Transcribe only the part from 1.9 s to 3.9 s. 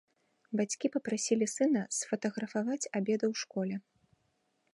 сфатаграфаваць абеды ў школе.